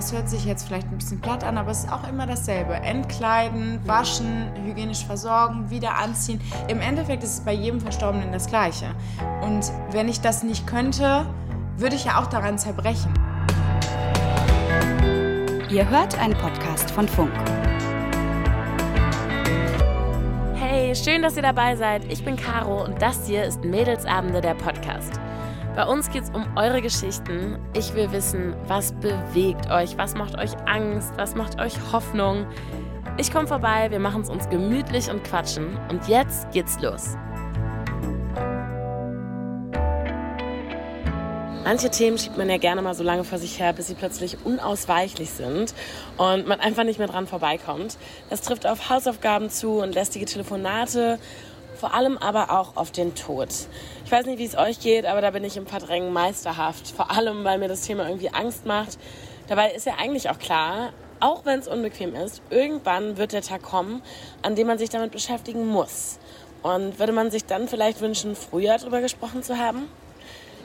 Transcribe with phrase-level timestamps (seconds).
[0.00, 2.72] Das hört sich jetzt vielleicht ein bisschen platt an, aber es ist auch immer dasselbe.
[2.72, 6.40] Entkleiden, waschen, hygienisch versorgen, wieder anziehen.
[6.68, 8.94] Im Endeffekt ist es bei jedem Verstorbenen das Gleiche.
[9.42, 11.26] Und wenn ich das nicht könnte,
[11.76, 13.12] würde ich ja auch daran zerbrechen.
[15.68, 17.32] Ihr hört einen Podcast von Funk.
[20.54, 22.10] Hey, schön, dass ihr dabei seid.
[22.10, 25.20] Ich bin Caro und das hier ist Mädelsabende der Podcast.
[25.76, 27.58] Bei uns geht es um eure Geschichten.
[27.74, 32.46] Ich will wissen, was bewegt euch, was macht euch Angst, was macht euch Hoffnung.
[33.18, 35.78] Ich komme vorbei, wir machen es uns gemütlich und quatschen.
[35.88, 37.16] Und jetzt geht's los.
[41.62, 44.38] Manche Themen schiebt man ja gerne mal so lange vor sich her, bis sie plötzlich
[44.44, 45.72] unausweichlich sind
[46.16, 47.96] und man einfach nicht mehr dran vorbeikommt.
[48.28, 51.20] Das trifft auf Hausaufgaben zu und lästige Telefonate,
[51.80, 53.48] vor allem aber auch auf den Tod.
[54.04, 56.88] Ich weiß nicht, wie es euch geht, aber da bin ich im Verdrängen meisterhaft.
[56.88, 58.98] Vor allem, weil mir das Thema irgendwie Angst macht.
[59.48, 63.62] Dabei ist ja eigentlich auch klar, auch wenn es unbequem ist, irgendwann wird der Tag
[63.62, 64.02] kommen,
[64.42, 66.18] an dem man sich damit beschäftigen muss.
[66.62, 69.88] Und würde man sich dann vielleicht wünschen, früher darüber gesprochen zu haben?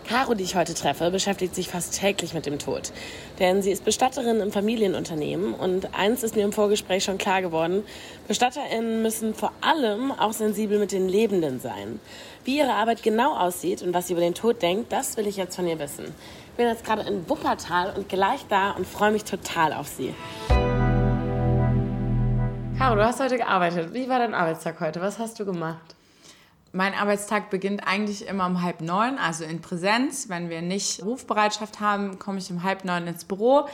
[0.07, 2.91] Caro, die ich heute treffe, beschäftigt sich fast täglich mit dem Tod.
[3.39, 7.83] Denn sie ist Bestatterin im Familienunternehmen und eins ist mir im Vorgespräch schon klar geworden,
[8.27, 11.99] BestatterInnen müssen vor allem auch sensibel mit den Lebenden sein.
[12.43, 15.37] Wie ihre Arbeit genau aussieht und was sie über den Tod denkt, das will ich
[15.37, 16.05] jetzt von ihr wissen.
[16.51, 20.13] Ich bin jetzt gerade in Wuppertal und gleich da und freue mich total auf sie.
[22.77, 23.91] Caro, du hast heute gearbeitet.
[23.93, 25.01] Wie war dein Arbeitstag heute?
[25.01, 25.95] Was hast du gemacht?
[26.75, 30.27] Mein Arbeitstag beginnt eigentlich immer um halb neun, also in Präsenz.
[30.27, 33.69] Wenn wir nicht Rufbereitschaft haben, komme ich um halb neun ins Büro.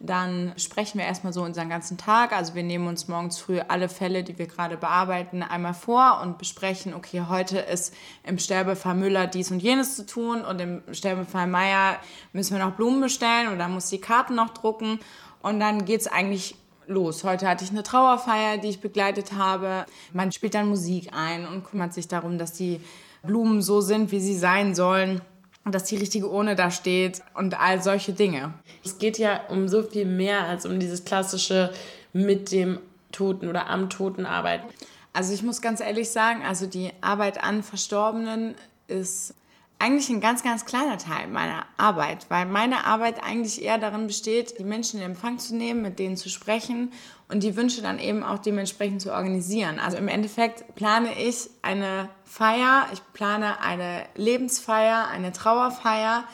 [0.00, 2.32] Dann sprechen wir erstmal so unseren ganzen Tag.
[2.32, 6.38] Also wir nehmen uns morgens früh alle Fälle, die wir gerade bearbeiten, einmal vor und
[6.38, 7.92] besprechen, okay, heute ist
[8.24, 11.98] im Sterbefall Müller dies und jenes zu tun und im Sterbefall Meier
[12.32, 14.98] müssen wir noch Blumen bestellen oder muss die Karten noch drucken.
[15.42, 17.24] Und dann geht es eigentlich los.
[17.24, 19.86] Heute hatte ich eine Trauerfeier, die ich begleitet habe.
[20.12, 22.80] Man spielt dann Musik ein und kümmert sich darum, dass die
[23.22, 25.20] Blumen so sind, wie sie sein sollen
[25.64, 28.54] und dass die richtige Urne da steht und all solche Dinge.
[28.84, 31.72] Es geht ja um so viel mehr als um dieses klassische
[32.12, 32.78] mit dem
[33.12, 34.66] Toten oder am Toten arbeiten.
[35.12, 38.54] Also ich muss ganz ehrlich sagen, also die Arbeit an Verstorbenen
[38.86, 39.34] ist
[39.78, 44.58] eigentlich ein ganz, ganz kleiner Teil meiner Arbeit, weil meine Arbeit eigentlich eher darin besteht,
[44.58, 46.92] die Menschen in Empfang zu nehmen, mit denen zu sprechen
[47.28, 49.78] und die Wünsche dann eben auch dementsprechend zu organisieren.
[49.78, 56.24] Also im Endeffekt plane ich eine Feier, ich plane eine Lebensfeier, eine Trauerfeier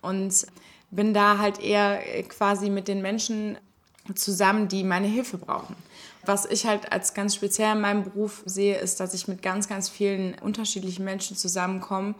[0.00, 0.46] und
[0.90, 3.58] bin da halt eher quasi mit den Menschen
[4.14, 5.74] zusammen, die meine Hilfe brauchen.
[6.24, 9.68] Was ich halt als ganz speziell in meinem Beruf sehe, ist, dass ich mit ganz,
[9.68, 12.14] ganz vielen unterschiedlichen Menschen zusammenkomme,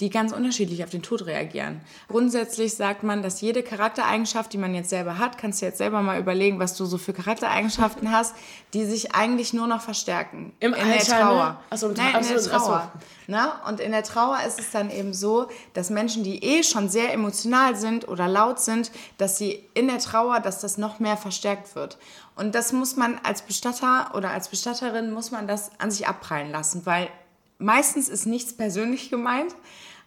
[0.00, 1.80] die ganz unterschiedlich auf den Tod reagieren.
[2.08, 6.00] Grundsätzlich sagt man, dass jede Charaktereigenschaft, die man jetzt selber hat, kannst du jetzt selber
[6.02, 8.34] mal überlegen, was du so für Charaktereigenschaften hast,
[8.72, 10.52] die sich eigentlich nur noch verstärken.
[10.60, 11.44] Im in Alter, der Trauer.
[11.44, 11.58] Ne?
[11.70, 12.92] Achso, Nein, in der Trauer.
[13.26, 13.52] Ne?
[13.68, 17.12] Und in der Trauer ist es dann eben so, dass Menschen, die eh schon sehr
[17.12, 21.76] emotional sind oder laut sind, dass sie in der Trauer, dass das noch mehr verstärkt
[21.76, 21.98] wird.
[22.34, 26.50] Und das muss man als Bestatter oder als Bestatterin muss man das an sich abprallen
[26.50, 27.08] lassen, weil
[27.62, 29.54] meistens ist nichts persönlich gemeint.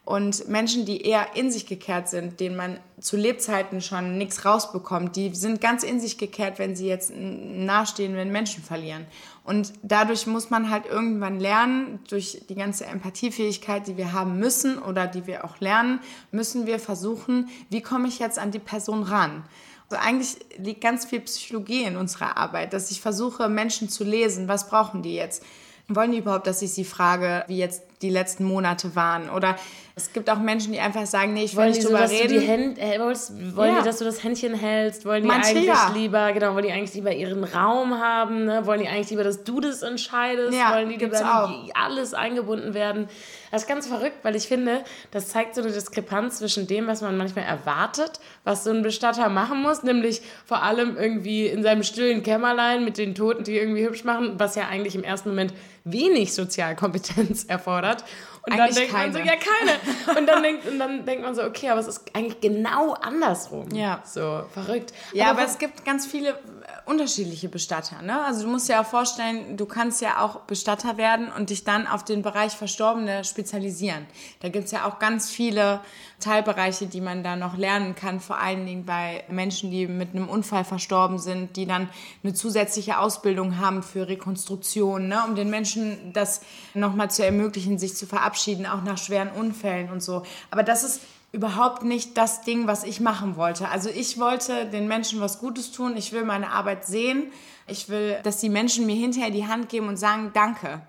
[0.06, 5.16] Und Menschen, die eher in sich gekehrt sind, denen man zu Lebzeiten schon nichts rausbekommt,
[5.16, 9.08] die sind ganz in sich gekehrt, wenn sie jetzt nahestehenden Menschen verlieren.
[9.44, 14.78] Und dadurch muss man halt irgendwann lernen, durch die ganze Empathiefähigkeit, die wir haben müssen
[14.78, 16.00] oder die wir auch lernen,
[16.32, 19.44] müssen wir versuchen, wie komme ich jetzt an die Person ran?
[19.90, 24.48] Also eigentlich liegt ganz viel Psychologie in unserer Arbeit, dass ich versuche, Menschen zu lesen,
[24.48, 25.44] was brauchen die jetzt?
[25.88, 29.30] Wollen die überhaupt, dass ich sie frage, wie jetzt die letzten Monate waren?
[29.30, 29.56] Oder
[29.98, 32.42] es gibt auch Menschen, die einfach sagen, nee, ich will nicht drüber so, reden.
[32.42, 33.80] Händ, äh, wollen ja.
[33.80, 35.06] die, dass du das Händchen hältst?
[35.06, 35.92] Wollen die Manche eigentlich ja.
[35.94, 38.44] lieber, genau, wollen die eigentlich lieber ihren Raum haben?
[38.44, 38.66] Ne?
[38.66, 40.54] Wollen die eigentlich lieber, dass du das entscheidest?
[40.54, 43.08] Ja, wollen die lieber alles eingebunden werden?
[43.52, 47.02] Das ist ganz verrückt, weil ich finde, das zeigt so eine Diskrepanz zwischen dem, was
[47.02, 51.84] man manchmal erwartet, was so ein Bestatter machen muss, nämlich vor allem irgendwie in seinem
[51.84, 55.54] stillen Kämmerlein mit den Toten, die irgendwie hübsch machen, was ja eigentlich im ersten Moment
[55.86, 58.04] wenig Sozialkompetenz erfordert.
[58.48, 59.14] Und eigentlich dann denkt keine.
[59.14, 60.20] man so, ja, keine.
[60.20, 63.70] Und dann, denkt, und dann denkt man so, okay, aber es ist eigentlich genau andersrum.
[63.72, 64.02] Ja.
[64.06, 64.94] So, verrückt.
[65.14, 66.38] Ja, aber, aber es gibt ganz viele
[66.86, 68.02] unterschiedliche Bestatter.
[68.02, 68.24] Ne?
[68.24, 71.88] Also du musst dir auch vorstellen, du kannst ja auch Bestatter werden und dich dann
[71.88, 74.06] auf den Bereich Verstorbene spezialisieren.
[74.42, 75.82] Da gibt's ja auch ganz viele
[76.20, 80.30] Teilbereiche, die man da noch lernen kann, vor allen Dingen bei Menschen, die mit einem
[80.30, 81.90] Unfall verstorben sind, die dann
[82.24, 85.24] eine zusätzliche Ausbildung haben für Rekonstruktion, ne?
[85.28, 86.42] um den Menschen das
[86.74, 90.24] nochmal zu ermöglichen, sich zu verabschieden, auch nach schweren Unfällen und so.
[90.52, 93.70] Aber das ist überhaupt nicht das Ding, was ich machen wollte.
[93.70, 95.98] Also ich wollte den Menschen was Gutes tun.
[95.98, 97.32] Ich will meine Arbeit sehen.
[97.68, 100.82] Ich will, dass die Menschen mir hinterher die Hand geben und sagen, danke.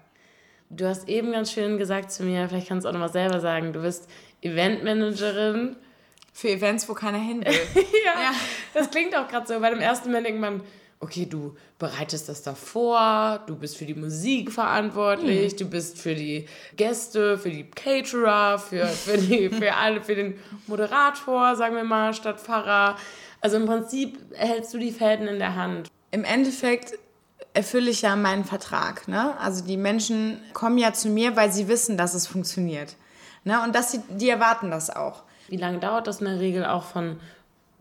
[0.69, 3.41] Du hast eben ganz schön gesagt zu mir, vielleicht kannst du auch noch mal selber
[3.41, 4.09] sagen, du bist
[4.43, 5.77] Eventmanagerin.
[6.33, 7.55] Für Events, wo keiner hin will.
[8.05, 8.31] ja, ja,
[8.75, 10.61] das klingt auch gerade so, weil im ersten Moment denkt man,
[11.01, 15.57] okay, du bereitest das davor, du bist für die Musik verantwortlich, mhm.
[15.59, 16.47] du bist für die
[16.77, 22.15] Gäste, für die Caterer, für, für, die, für alle, für den Moderator, sagen wir mal,
[22.15, 22.97] statt Pfarrer.
[23.41, 25.89] Also im Prinzip hältst du die Fäden in der Hand.
[26.11, 26.99] Im Endeffekt
[27.53, 29.09] erfülle ich ja meinen Vertrag.
[29.09, 29.39] Ne?
[29.39, 32.97] Also die Menschen kommen ja zu mir, weil sie wissen, dass es funktioniert.
[33.45, 33.63] Ne?
[33.63, 35.23] Und dass sie, die erwarten das auch.
[35.49, 37.21] Wie lange dauert das in der Regel auch von,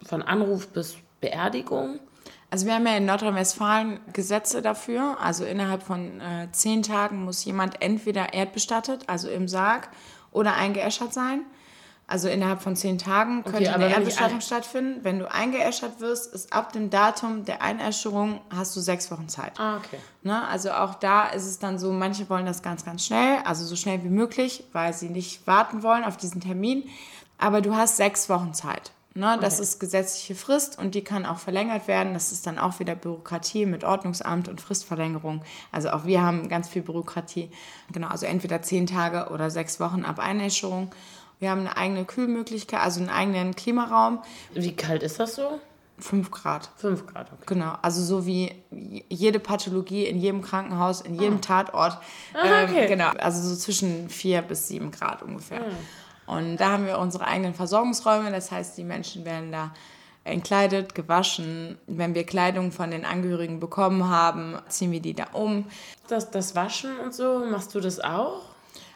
[0.04, 2.00] von Anruf bis Beerdigung?
[2.50, 5.18] Also wir haben ja in Nordrhein-Westfalen Gesetze dafür.
[5.20, 9.90] Also innerhalb von äh, zehn Tagen muss jemand entweder erdbestattet, also im Sarg,
[10.32, 11.42] oder eingeäschert sein.
[12.08, 15.04] Also innerhalb von zehn Tagen könnte okay, eine Erdbestattung stattfinden.
[15.04, 19.60] Wenn du eingeäschert wirst, ist ab dem Datum der Einäscherung hast du sechs Wochen Zeit.
[19.60, 19.98] Ah, okay.
[20.22, 20.48] Ne?
[20.48, 23.76] Also auch da ist es dann so, manche wollen das ganz, ganz schnell, also so
[23.76, 26.84] schnell wie möglich, weil sie nicht warten wollen auf diesen Termin.
[27.40, 28.92] Aber du hast sechs Wochen Zeit.
[29.18, 29.38] Ne?
[29.40, 29.64] Das okay.
[29.64, 32.14] ist gesetzliche Frist und die kann auch verlängert werden.
[32.14, 35.42] Das ist dann auch wieder Bürokratie mit Ordnungsamt und Fristverlängerung.
[35.72, 37.50] Also auch wir haben ganz viel Bürokratie.
[37.94, 40.94] Genau, also entweder zehn Tage oder sechs Wochen ab Einäscherung.
[41.40, 44.20] Wir haben eine eigene Kühlmöglichkeit, also einen eigenen Klimaraum.
[44.54, 45.62] Wie kalt ist das so?
[45.98, 46.70] Fünf Grad.
[46.76, 47.44] Fünf Grad, okay.
[47.46, 48.54] Genau, also so wie
[49.08, 51.42] jede Pathologie in jedem Krankenhaus, in jedem ah.
[51.42, 52.00] Tatort.
[52.34, 52.82] Ah, okay.
[52.82, 55.62] Ähm, genau, also so zwischen vier bis sieben Grad ungefähr.
[55.62, 55.76] Ah.
[56.26, 59.74] Und da haben wir unsere eigenen Versorgungsräume, das heißt, die Menschen werden da
[60.24, 61.78] entkleidet, gewaschen.
[61.88, 65.66] Wenn wir Kleidung von den Angehörigen bekommen haben, ziehen wir die da um.
[66.08, 68.42] Das, das Waschen und so, machst du das auch?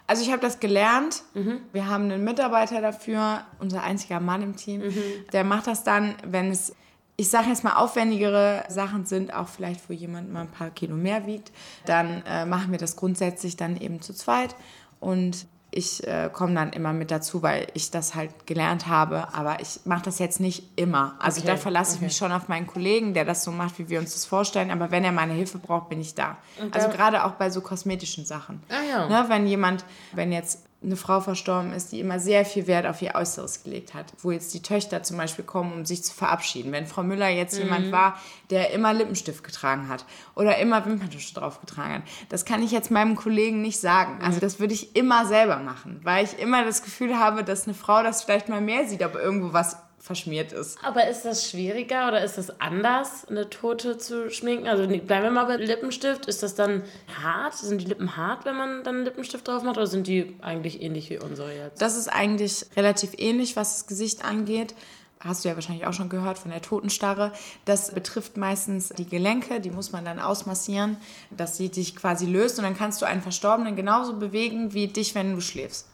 [0.08, 1.22] Also ich habe das gelernt.
[1.36, 1.62] Mhm.
[1.72, 4.82] Wir haben einen Mitarbeiter dafür, unser einziger Mann im Team.
[4.82, 5.04] Mhm.
[5.32, 6.74] Der macht das dann, wenn es,
[7.16, 10.96] ich sage jetzt mal, aufwendigere Sachen sind, auch vielleicht, wo jemand mal ein paar Kilo
[10.96, 11.52] mehr wiegt,
[11.86, 14.56] dann äh, machen wir das grundsätzlich dann eben zu zweit.
[15.00, 19.34] Und ich äh, komme dann immer mit dazu, weil ich das halt gelernt habe.
[19.34, 21.16] Aber ich mache das jetzt nicht immer.
[21.20, 21.52] Also okay.
[21.52, 21.98] da verlasse okay.
[21.98, 24.72] ich mich schon auf meinen Kollegen, der das so macht, wie wir uns das vorstellen.
[24.72, 26.38] Aber wenn er meine Hilfe braucht, bin ich da.
[26.58, 26.70] Okay.
[26.72, 28.64] Also gerade auch bei so kosmetischen Sachen.
[28.70, 29.08] Ah, ja.
[29.08, 33.02] ne, wenn jemand, wenn jetzt eine Frau verstorben ist, die immer sehr viel Wert auf
[33.02, 36.72] ihr Äußeres gelegt hat, wo jetzt die Töchter zum Beispiel kommen, um sich zu verabschieden.
[36.72, 37.66] Wenn Frau Müller jetzt mhm.
[37.66, 38.18] jemand war,
[38.50, 40.06] der immer Lippenstift getragen hat
[40.36, 44.20] oder immer Wimperntusche drauf getragen hat, das kann ich jetzt meinem Kollegen nicht sagen.
[44.24, 47.74] Also das würde ich immer selber machen, weil ich immer das Gefühl habe, dass eine
[47.74, 49.78] Frau das vielleicht mal mehr sieht, aber irgendwo was
[50.10, 50.84] verschmiert ist.
[50.84, 54.68] Aber ist das schwieriger oder ist das anders, eine Tote zu schminken?
[54.68, 56.26] Also bleiben wir mal bei Lippenstift.
[56.26, 56.82] Ist das dann
[57.22, 57.54] hart?
[57.54, 59.78] Sind die Lippen hart, wenn man dann einen Lippenstift drauf macht?
[59.78, 61.80] Oder sind die eigentlich ähnlich wie unsere jetzt?
[61.80, 64.74] Das ist eigentlich relativ ähnlich, was das Gesicht angeht.
[65.20, 67.32] Hast du ja wahrscheinlich auch schon gehört von der Totenstarre.
[67.66, 70.98] Das betrifft meistens die Gelenke, die muss man dann ausmassieren,
[71.30, 75.14] dass sie dich quasi löst und dann kannst du einen Verstorbenen genauso bewegen wie dich,
[75.14, 75.86] wenn du schläfst.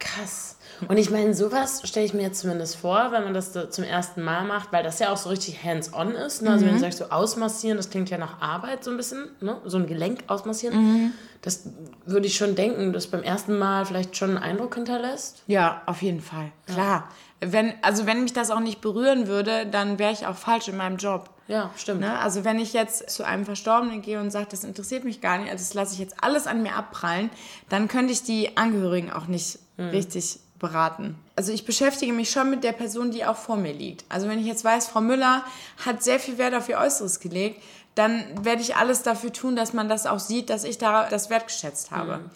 [0.00, 0.56] Krass.
[0.88, 4.22] Und ich meine, sowas stelle ich mir jetzt zumindest vor, wenn man das zum ersten
[4.22, 6.42] Mal macht, weil das ja auch so richtig hands-on ist.
[6.42, 6.50] Ne?
[6.50, 6.82] Also wenn du mhm.
[6.82, 9.58] sagst, so ausmassieren, das klingt ja nach Arbeit so ein bisschen, ne?
[9.64, 10.76] so ein Gelenk ausmassieren.
[10.76, 11.12] Mhm.
[11.42, 11.68] Das
[12.06, 15.42] würde ich schon denken, dass beim ersten Mal vielleicht schon einen Eindruck hinterlässt.
[15.46, 16.50] Ja, auf jeden Fall.
[16.66, 17.08] Klar.
[17.40, 20.76] Wenn, also wenn mich das auch nicht berühren würde, dann wäre ich auch falsch in
[20.76, 21.30] meinem Job.
[21.50, 22.00] Ja, stimmt.
[22.00, 22.16] Ne?
[22.20, 25.50] Also wenn ich jetzt zu einem Verstorbenen gehe und sage, das interessiert mich gar nicht,
[25.50, 27.28] also das lasse ich jetzt alles an mir abprallen,
[27.68, 29.88] dann könnte ich die Angehörigen auch nicht mhm.
[29.88, 31.18] richtig beraten.
[31.34, 34.04] Also ich beschäftige mich schon mit der Person, die auch vor mir liegt.
[34.08, 35.44] Also wenn ich jetzt weiß, Frau Müller
[35.84, 37.60] hat sehr viel Wert auf ihr Äußeres gelegt,
[37.96, 41.30] dann werde ich alles dafür tun, dass man das auch sieht, dass ich da das
[41.30, 42.18] wertgeschätzt habe.
[42.18, 42.30] Mhm.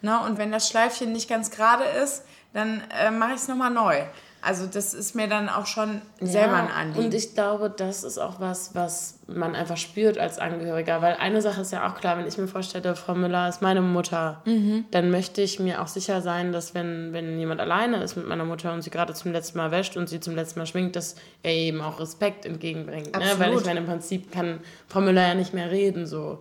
[0.00, 0.20] Ne?
[0.20, 2.22] Und wenn das Schleifchen nicht ganz gerade ist,
[2.54, 4.04] dann äh, mache ich es nochmal neu.
[4.44, 7.06] Also das ist mir dann auch schon selber ja, ein Anliegen.
[7.06, 11.00] Und ich glaube, das ist auch was, was man einfach spürt als Angehöriger.
[11.00, 13.80] Weil eine Sache ist ja auch klar, wenn ich mir vorstelle, Frau Müller ist meine
[13.80, 14.84] Mutter, mhm.
[14.90, 18.44] dann möchte ich mir auch sicher sein, dass wenn, wenn jemand alleine ist mit meiner
[18.44, 21.16] Mutter und sie gerade zum letzten Mal wäscht und sie zum letzten Mal schwingt, dass
[21.42, 23.16] er eben auch Respekt entgegenbringt.
[23.16, 23.24] Ne?
[23.38, 26.06] Weil ich meine, im Prinzip kann Frau Müller ja nicht mehr reden.
[26.06, 26.38] So.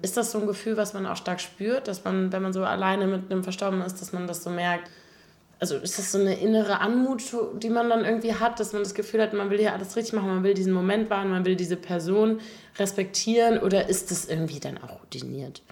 [0.00, 2.64] Ist das so ein Gefühl, was man auch stark spürt, dass man, wenn man so
[2.64, 4.88] alleine mit einem Verstorbenen ist, dass man das so merkt?
[5.62, 7.22] Also ist das so eine innere Anmut,
[7.54, 10.12] die man dann irgendwie hat, dass man das Gefühl hat, man will hier alles richtig
[10.12, 12.40] machen, man will diesen Moment wahren, man will diese Person
[12.80, 15.62] respektieren oder ist das irgendwie dann auch routiniert?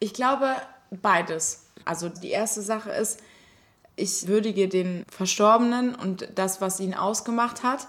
[0.00, 0.54] Ich glaube
[0.90, 1.64] beides.
[1.86, 3.20] Also die erste Sache ist,
[3.96, 7.88] ich würdige den Verstorbenen und das, was ihn ausgemacht hat.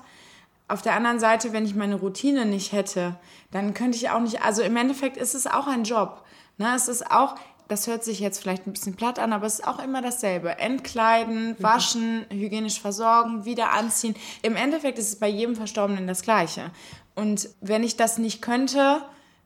[0.69, 3.17] Auf der anderen Seite, wenn ich meine Routine nicht hätte,
[3.51, 6.23] dann könnte ich auch nicht, also im Endeffekt ist es auch ein Job.
[6.57, 6.71] Ne?
[6.73, 7.35] Es ist auch,
[7.69, 10.57] das hört sich jetzt vielleicht ein bisschen platt an, aber es ist auch immer dasselbe.
[10.57, 14.15] Entkleiden, waschen, hygienisch versorgen, wieder anziehen.
[14.41, 16.71] Im Endeffekt ist es bei jedem Verstorbenen das Gleiche.
[17.15, 19.01] Und wenn ich das nicht könnte,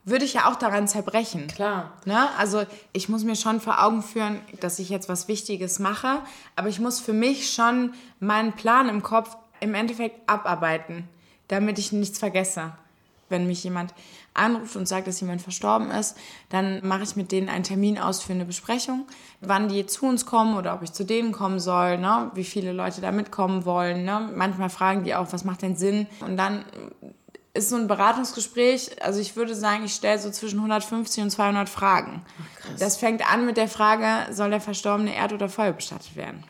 [0.05, 1.47] würde ich ja auch daran zerbrechen.
[1.47, 1.93] Klar.
[2.05, 2.27] Ne?
[2.37, 2.63] Also
[2.93, 6.19] ich muss mir schon vor Augen führen, dass ich jetzt was Wichtiges mache,
[6.55, 11.07] aber ich muss für mich schon meinen Plan im Kopf im Endeffekt abarbeiten,
[11.49, 12.73] damit ich nichts vergesse.
[13.29, 13.93] Wenn mich jemand
[14.33, 16.17] anruft und sagt, dass jemand verstorben ist,
[16.49, 19.05] dann mache ich mit denen einen Termin aus für eine Besprechung,
[19.41, 22.31] wann die zu uns kommen oder ob ich zu denen kommen soll, ne?
[22.33, 24.05] wie viele Leute da mitkommen wollen.
[24.05, 24.31] Ne?
[24.35, 26.07] Manchmal fragen die auch, was macht denn Sinn?
[26.21, 26.65] Und dann
[27.53, 31.69] ist so ein Beratungsgespräch, also ich würde sagen, ich stelle so zwischen 150 und 200
[31.69, 32.25] Fragen.
[32.25, 36.43] Ach, das fängt an mit der Frage, soll der Verstorbene erd- oder Feuer bestattet werden?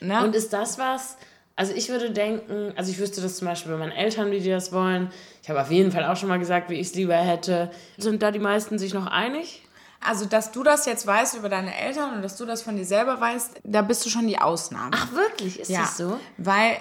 [0.00, 0.24] Ne?
[0.24, 1.16] Und ist das was,
[1.56, 4.50] also ich würde denken, also ich wüsste das zum Beispiel bei meinen Eltern, wie die
[4.50, 5.10] das wollen.
[5.42, 7.70] Ich habe auf jeden Fall auch schon mal gesagt, wie ich es lieber hätte.
[7.96, 9.62] Sind da die meisten sich noch einig?
[10.00, 12.84] Also, dass du das jetzt weißt über deine Eltern und dass du das von dir
[12.84, 14.90] selber weißt, da bist du schon die Ausnahme.
[14.94, 15.58] Ach, wirklich?
[15.58, 16.20] Ist ja, das so?
[16.36, 16.76] Weil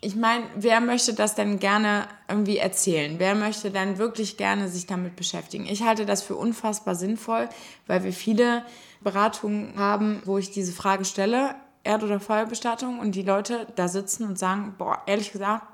[0.00, 3.14] ich meine, wer möchte das denn gerne irgendwie erzählen?
[3.18, 5.66] Wer möchte dann wirklich gerne sich damit beschäftigen?
[5.66, 7.48] Ich halte das für unfassbar sinnvoll,
[7.86, 8.64] weil wir viele
[9.00, 14.24] Beratungen haben, wo ich diese Frage stelle, Erd- oder Feuerbestattung, und die Leute da sitzen
[14.24, 15.66] und sagen, boah, ehrlich gesagt,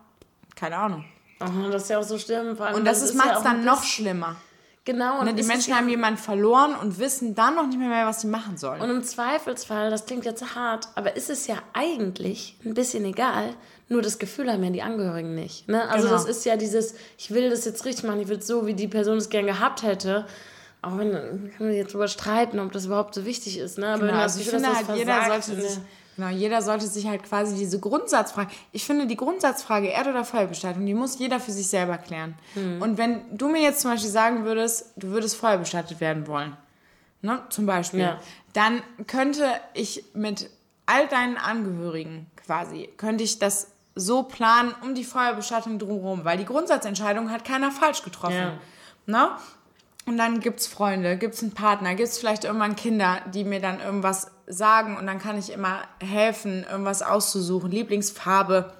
[0.54, 1.04] keine Ahnung.
[1.40, 2.56] Oh, das ist ja auch so schlimm.
[2.56, 4.36] und das, das macht es ja dann noch schlimmer.
[4.84, 5.18] Genau.
[5.18, 8.20] Und ne, die Menschen haben jemanden verloren und wissen dann noch nicht mehr, mehr was
[8.20, 8.82] sie machen sollen.
[8.82, 13.54] Und im Zweifelsfall, das klingt jetzt hart, aber ist es ja eigentlich ein bisschen egal,
[13.88, 15.68] nur das Gefühl haben ja die Angehörigen nicht.
[15.68, 15.88] Ne?
[15.88, 16.18] Also genau.
[16.18, 18.74] das ist ja dieses, ich will das jetzt richtig machen, ich will es so, wie
[18.74, 20.26] die Person es gern gehabt hätte.
[20.86, 21.12] Auch wenn,
[21.56, 23.78] kann man jetzt darüber streiten, ob das überhaupt so wichtig ist.
[23.78, 23.88] Ne?
[23.88, 25.78] Aber genau, wenn also ich finde halt, jeder sollte sich...
[26.16, 30.86] Genau, jeder sollte sich halt quasi diese Grundsatzfrage, ich finde die Grundsatzfrage Erd- oder Feuerbestattung,
[30.86, 32.36] die muss jeder für sich selber klären.
[32.54, 32.80] Mhm.
[32.80, 36.56] Und wenn du mir jetzt zum Beispiel sagen würdest, du würdest feuerbestattet werden wollen,
[37.20, 38.20] ne, zum Beispiel, ja.
[38.52, 40.50] dann könnte ich mit
[40.86, 46.44] all deinen Angehörigen quasi, könnte ich das so planen um die Feuerbestattung drumherum, weil die
[46.44, 48.36] Grundsatzentscheidung hat keiner falsch getroffen.
[48.36, 48.52] Ja.
[49.06, 49.30] Ne?
[50.06, 53.44] Und dann gibt es Freunde, gibt es einen Partner, gibt es vielleicht irgendwann Kinder, die
[53.44, 57.70] mir dann irgendwas sagen und dann kann ich immer helfen, irgendwas auszusuchen.
[57.70, 58.74] Lieblingsfarbe,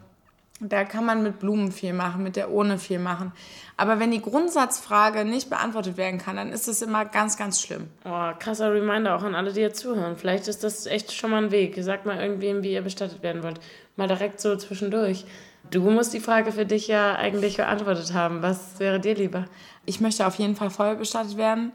[0.61, 3.33] da kann man mit Blumen viel machen, mit der Urne viel machen.
[3.77, 7.89] Aber wenn die Grundsatzfrage nicht beantwortet werden kann, dann ist das immer ganz, ganz schlimm.
[8.05, 10.17] Oh, krasser Reminder auch an alle, die jetzt zuhören.
[10.17, 11.75] Vielleicht ist das echt schon mal ein Weg.
[11.83, 13.59] Sagt mal irgendwem, wie ihr bestattet werden wollt.
[13.97, 15.25] Mal direkt so zwischendurch.
[15.71, 18.43] Du musst die Frage für dich ja eigentlich beantwortet haben.
[18.43, 19.47] Was wäre dir lieber?
[19.87, 21.73] Ich möchte auf jeden Fall voll bestattet werden,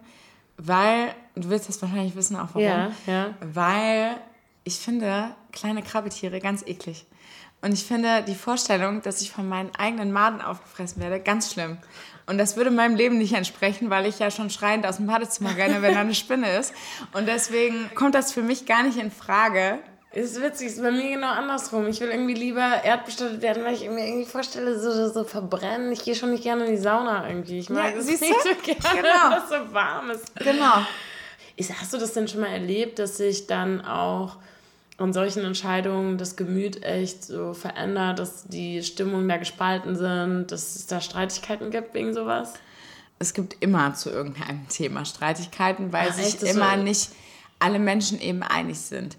[0.57, 2.61] weil, du willst das wahrscheinlich wissen auch warum.
[2.61, 3.33] Ja, ja.
[3.41, 4.15] Weil
[4.63, 7.05] ich finde kleine Krabbeltiere ganz eklig.
[7.61, 11.77] Und ich finde die Vorstellung, dass ich von meinen eigenen Maden aufgefressen werde, ganz schlimm.
[12.25, 15.57] Und das würde meinem Leben nicht entsprechen, weil ich ja schon schreiend aus dem Badezimmer
[15.57, 16.73] renne, wenn da eine Spinne ist.
[17.11, 19.79] Und deswegen kommt das für mich gar nicht in Frage,
[20.11, 21.87] ist witzig, ist bei mir genau andersrum.
[21.87, 25.91] Ich will irgendwie lieber erdbestattet werden, weil ich mir irgendwie vorstelle, so, so verbrennen.
[25.91, 27.59] Ich gehe schon nicht gerne in die Sauna irgendwie.
[27.59, 28.25] Ich mag ja, es nicht so
[28.63, 29.29] gerne, genau.
[29.29, 30.35] dass es so warm ist.
[30.37, 30.85] Genau.
[31.55, 34.37] Ist, hast du das denn schon mal erlebt, dass sich dann auch
[34.97, 40.75] an solchen Entscheidungen das Gemüt echt so verändert, dass die Stimmungen da gespalten sind, dass
[40.75, 42.53] es da Streitigkeiten gibt wegen sowas?
[43.19, 47.11] Es gibt immer zu irgendeinem Thema Streitigkeiten, weil Ach, sich immer nicht
[47.59, 49.17] alle Menschen eben einig sind.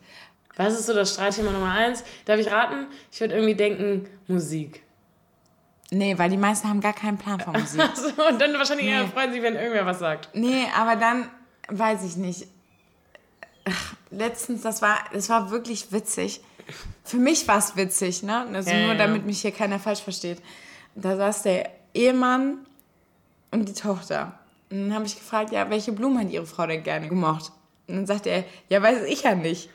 [0.61, 2.05] Was ist so das Streitthema Nummer eins?
[2.27, 2.87] Darf ich raten?
[3.11, 4.83] Ich würde irgendwie denken, Musik.
[5.91, 7.81] Nee, weil die meisten haben gar keinen Plan von Musik.
[7.89, 8.93] Also, und dann wahrscheinlich nee.
[8.93, 10.29] eher freuen sich, wenn irgendwer was sagt.
[10.35, 11.31] Nee, aber dann
[11.69, 12.47] weiß ich nicht.
[13.65, 16.43] Ach, letztens, das war, das war wirklich witzig.
[17.05, 18.47] Für mich war es witzig, ne?
[18.53, 18.99] Also ja, nur ja.
[18.99, 20.43] damit mich hier keiner falsch versteht.
[20.95, 22.67] Da saß der Ehemann
[23.51, 24.39] und die Tochter.
[24.69, 27.51] Und dann habe ich gefragt, ja, welche Blumen hat ihre Frau denn gerne gemocht?
[27.89, 29.71] Und dann sagte er, ja, weiß ich ja nicht.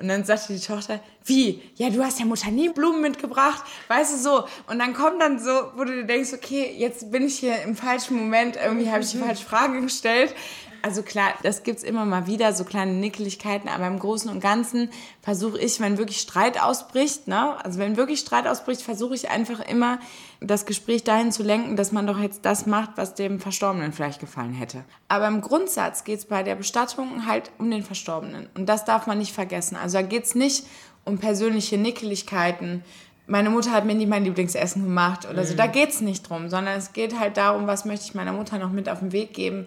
[0.00, 1.62] Und dann sagte die Tochter, wie?
[1.76, 4.44] Ja, du hast ja Mutter nie Blumen mitgebracht, weißt du so.
[4.66, 7.76] Und dann kommt dann so, wo du dir denkst, okay, jetzt bin ich hier im
[7.76, 10.34] falschen Moment, irgendwie habe ich die falsche Frage gestellt.
[10.82, 14.90] Also klar, das gibt's immer mal wieder, so kleine Nickeligkeiten, aber im Großen und Ganzen
[15.22, 19.60] versuche ich, wenn wirklich Streit ausbricht, ne, also wenn wirklich Streit ausbricht, versuche ich einfach
[19.60, 19.98] immer,
[20.40, 24.20] das Gespräch dahin zu lenken, dass man doch jetzt das macht, was dem Verstorbenen vielleicht
[24.20, 24.84] gefallen hätte.
[25.08, 28.48] Aber im Grundsatz geht's bei der Bestattung halt um den Verstorbenen.
[28.54, 29.76] Und das darf man nicht vergessen.
[29.76, 30.64] Also da geht's nicht
[31.04, 32.82] um persönliche Nickeligkeiten,
[33.30, 35.54] meine Mutter hat mir nie mein Lieblingsessen gemacht oder so.
[35.54, 35.72] Da mhm.
[35.72, 38.88] geht's nicht drum, sondern es geht halt darum, was möchte ich meiner Mutter noch mit
[38.88, 39.66] auf den Weg geben,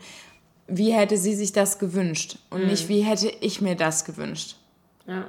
[0.68, 2.68] wie hätte sie sich das gewünscht und mhm.
[2.68, 4.56] nicht, wie hätte ich mir das gewünscht.
[5.08, 5.28] Ja.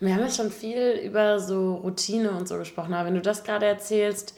[0.00, 3.42] Wir haben ja schon viel über so Routine und so gesprochen, aber wenn du das
[3.42, 4.34] gerade erzählst,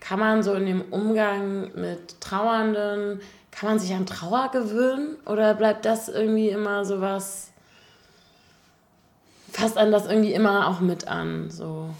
[0.00, 5.54] kann man so in dem Umgang mit Trauernden kann man sich an Trauer gewöhnen oder
[5.54, 7.48] bleibt das irgendwie immer so was,
[9.52, 11.90] fasst an das irgendwie immer auch mit an, so?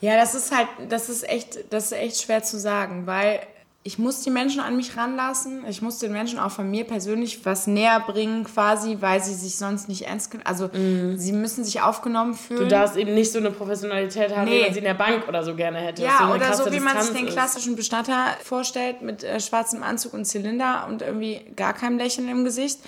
[0.00, 3.40] Ja, das ist halt, das ist echt, das ist echt schwer zu sagen, weil
[3.84, 5.64] ich muss die Menschen an mich ranlassen.
[5.68, 9.56] Ich muss den Menschen auch von mir persönlich was näher bringen, quasi, weil sie sich
[9.56, 10.44] sonst nicht ernst können.
[10.46, 11.16] Also mm.
[11.16, 12.60] sie müssen sich aufgenommen fühlen.
[12.60, 14.58] Du darfst eben nicht so eine Professionalität haben, nee.
[14.58, 16.02] wie man sie in der Bank oder so gerne hätte.
[16.02, 20.14] Ja, so oder so wie man sich den klassischen Bestatter vorstellt, mit äh, schwarzem Anzug
[20.14, 22.78] und Zylinder und irgendwie gar kein Lächeln im Gesicht.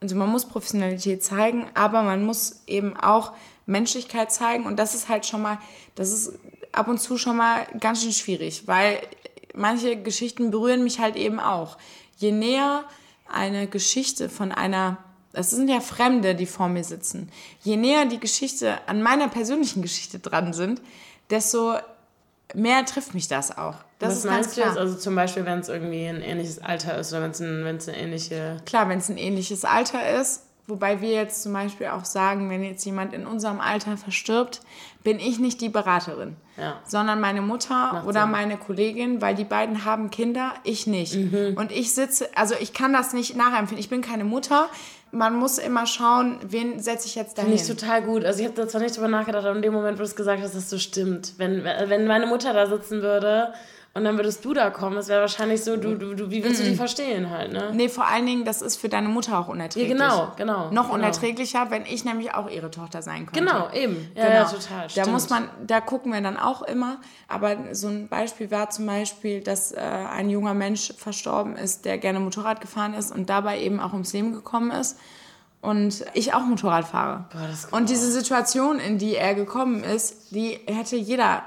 [0.00, 3.32] Also man muss Professionalität zeigen, aber man muss eben auch
[3.66, 4.64] Menschlichkeit zeigen.
[4.64, 5.58] Und das ist halt schon mal,
[5.96, 6.38] das ist
[6.70, 9.00] ab und zu schon mal ganz schön schwierig, weil
[9.56, 11.76] manche Geschichten berühren mich halt eben auch.
[12.16, 12.84] Je näher
[13.30, 14.98] eine Geschichte von einer,
[15.32, 17.30] das sind ja Fremde, die vor mir sitzen,
[17.62, 20.80] je näher die Geschichte an meiner persönlichen Geschichte dran sind,
[21.30, 21.74] desto
[22.54, 23.74] mehr trifft mich das auch.
[23.98, 24.66] Das Was ist meinst ganz klar.
[24.66, 24.78] du jetzt?
[24.78, 27.88] Also zum Beispiel, wenn es irgendwie ein ähnliches Alter ist oder wenn es ein, wenn's
[27.88, 28.58] eine ähnliche...
[28.66, 32.64] Klar, wenn es ein ähnliches Alter ist, Wobei wir jetzt zum Beispiel auch sagen, wenn
[32.64, 34.60] jetzt jemand in unserem Alter verstirbt,
[35.04, 36.80] bin ich nicht die Beraterin, ja.
[36.84, 38.32] sondern meine Mutter Macht oder Sinn.
[38.32, 41.14] meine Kollegin, weil die beiden haben Kinder, ich nicht.
[41.14, 41.54] Mhm.
[41.56, 43.78] Und ich sitze, also ich kann das nicht nachempfinden.
[43.78, 44.68] Ich bin keine Mutter.
[45.12, 47.52] Man muss immer schauen, wen setze ich jetzt dahin.
[47.52, 48.24] Finde ich total gut.
[48.24, 50.16] Also ich habe da zwar nicht drüber nachgedacht, aber in dem Moment, wo du es
[50.16, 51.34] gesagt hast, dass das so stimmt.
[51.36, 53.52] Wenn, wenn meine Mutter da sitzen würde
[53.96, 54.98] und dann würdest du da kommen.
[54.98, 57.70] Es wäre wahrscheinlich so, du, du, du, wie willst du die verstehen halt, ne?
[57.72, 59.98] Nee, vor allen Dingen, das ist für deine Mutter auch unerträglich.
[59.98, 60.70] Ja, genau, genau.
[60.70, 60.94] Noch genau.
[60.96, 63.40] unerträglicher, wenn ich nämlich auch ihre Tochter sein könnte.
[63.40, 64.10] Genau, eben.
[64.14, 64.34] Ja, genau.
[64.34, 64.82] ja total.
[64.82, 65.12] Da stimmt.
[65.12, 66.98] muss man, da gucken wir dann auch immer.
[67.26, 71.96] Aber so ein Beispiel war zum Beispiel, dass äh, ein junger Mensch verstorben ist, der
[71.96, 74.98] gerne Motorrad gefahren ist und dabei eben auch ums Leben gekommen ist
[75.62, 77.24] und ich auch Motorrad fahre.
[77.32, 81.44] Boah, und diese Situation, in die er gekommen ist, die hätte jeder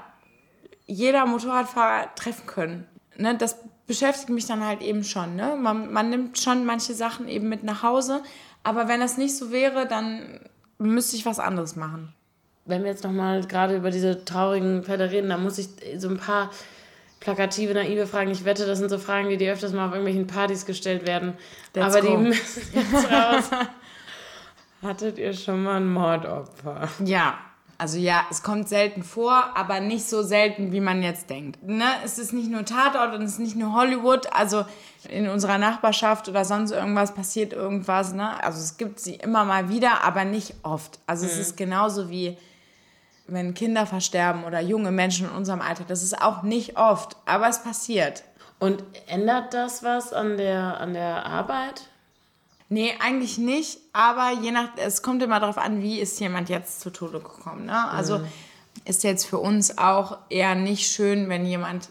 [0.90, 2.86] jeder Motorradfahrer treffen können.
[3.16, 3.56] Ne, das
[3.86, 5.36] beschäftigt mich dann halt eben schon.
[5.36, 5.56] Ne?
[5.56, 8.22] Man, man nimmt schon manche Sachen eben mit nach Hause,
[8.62, 10.40] aber wenn das nicht so wäre, dann
[10.78, 12.12] müsste ich was anderes machen.
[12.64, 16.18] Wenn wir jetzt nochmal gerade über diese traurigen Fälle reden, dann muss ich so ein
[16.18, 16.50] paar
[17.20, 18.30] plakative, naive Fragen.
[18.30, 21.34] Ich wette, das sind so Fragen, die dir öfters mal auf irgendwelchen Partys gestellt werden.
[21.74, 22.16] Let's aber go.
[22.16, 23.50] die müssen jetzt raus.
[24.82, 26.88] Hattet ihr schon mal ein Mordopfer?
[27.04, 27.38] Ja.
[27.80, 31.66] Also ja, es kommt selten vor, aber nicht so selten, wie man jetzt denkt.
[31.66, 31.86] Ne?
[32.04, 34.30] Es ist nicht nur Tatort und es ist nicht nur Hollywood.
[34.34, 34.66] Also
[35.08, 38.12] in unserer Nachbarschaft oder sonst irgendwas passiert irgendwas.
[38.12, 38.44] Ne?
[38.44, 40.98] Also es gibt sie immer mal wieder, aber nicht oft.
[41.06, 41.30] Also mhm.
[41.30, 42.36] es ist genauso wie
[43.26, 45.84] wenn Kinder versterben oder junge Menschen in unserem Alter.
[45.88, 48.24] Das ist auch nicht oft, aber es passiert.
[48.58, 51.88] Und ändert das was an der, an der Arbeit?
[52.72, 56.80] Nee, eigentlich nicht, aber je nach, es kommt immer darauf an, wie ist jemand jetzt
[56.80, 57.66] zu Tode gekommen.
[57.66, 57.88] Ne?
[57.90, 58.26] Also mhm.
[58.84, 61.88] ist jetzt für uns auch eher nicht schön, wenn jemand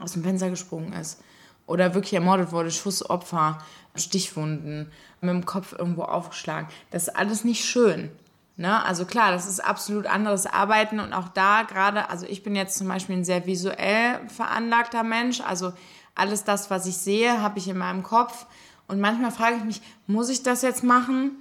[0.00, 1.20] aus dem Fenster gesprungen ist
[1.68, 3.58] oder wirklich ermordet wurde, Schussopfer,
[3.94, 6.68] Stichwunden, mit dem Kopf irgendwo aufgeschlagen.
[6.90, 8.10] Das ist alles nicht schön.
[8.56, 8.84] Ne?
[8.84, 12.76] Also klar, das ist absolut anderes Arbeiten und auch da gerade, also ich bin jetzt
[12.76, 15.72] zum Beispiel ein sehr visuell veranlagter Mensch, also
[16.16, 18.46] alles das, was ich sehe, habe ich in meinem Kopf
[18.88, 21.32] und manchmal frage ich mich, muss ich das jetzt machen?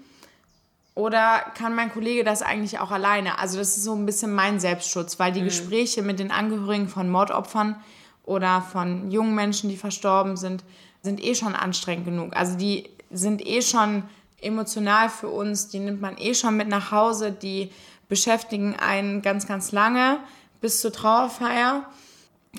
[0.96, 3.38] Oder kann mein Kollege das eigentlich auch alleine?
[3.38, 5.46] Also das ist so ein bisschen mein Selbstschutz, weil die mhm.
[5.46, 7.76] Gespräche mit den Angehörigen von Mordopfern
[8.24, 10.64] oder von jungen Menschen, die verstorben sind,
[11.02, 12.36] sind eh schon anstrengend genug.
[12.36, 14.04] Also die sind eh schon
[14.42, 17.72] emotional für uns, die nimmt man eh schon mit nach Hause, die
[18.08, 20.20] beschäftigen einen ganz, ganz lange
[20.62, 21.86] bis zur Trauerfeier.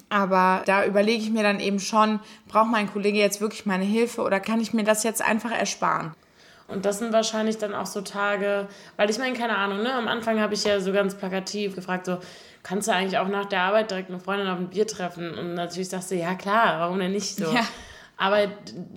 [0.09, 4.22] Aber da überlege ich mir dann eben schon, braucht mein Kollege jetzt wirklich meine Hilfe
[4.22, 6.14] oder kann ich mir das jetzt einfach ersparen?
[6.68, 9.92] Und das sind wahrscheinlich dann auch so Tage, weil ich meine, keine Ahnung, ne?
[9.94, 12.18] Am Anfang habe ich ja so ganz plakativ gefragt, so,
[12.62, 15.38] kannst du eigentlich auch nach der Arbeit direkt eine Freundin auf ein Bier treffen?
[15.38, 17.52] Und natürlich sagst du, ja klar, warum denn nicht so?
[17.52, 17.61] Ja.
[18.16, 18.46] Aber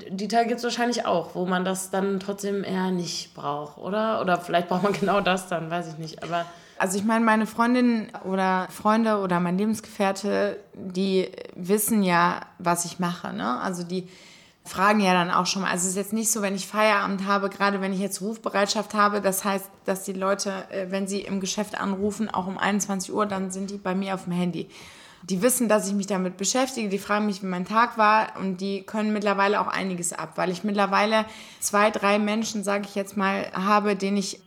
[0.10, 4.22] die Tage gibt es wahrscheinlich auch, wo man das dann trotzdem eher nicht braucht, oder?
[4.22, 6.24] Oder vielleicht braucht man genau das dann, weiß ich nicht.
[6.24, 6.46] Aber
[6.80, 13.00] also ich meine, meine Freundin oder Freunde oder mein Lebensgefährte, die wissen ja, was ich
[13.00, 13.34] mache.
[13.34, 13.60] Ne?
[13.60, 14.08] Also die
[14.64, 15.72] fragen ja dann auch schon mal.
[15.72, 18.94] Also es ist jetzt nicht so, wenn ich Feierabend habe, gerade wenn ich jetzt Rufbereitschaft
[18.94, 23.14] habe, das heißt, dass die Leute, äh, wenn sie im Geschäft anrufen, auch um 21
[23.14, 24.70] Uhr, dann sind die bei mir auf dem Handy.
[25.24, 28.62] Die wissen, dass ich mich damit beschäftige, die fragen mich, wie mein Tag war und
[28.62, 31.26] die können mittlerweile auch einiges ab, weil ich mittlerweile
[31.60, 34.40] zwei, drei Menschen, sage ich jetzt mal, habe, denen ich